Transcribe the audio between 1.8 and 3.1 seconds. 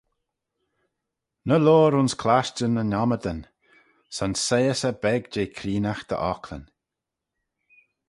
ayns clashtyn yn